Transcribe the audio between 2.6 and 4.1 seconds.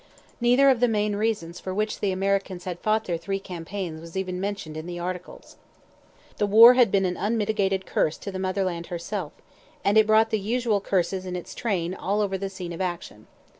had fought their three campaigns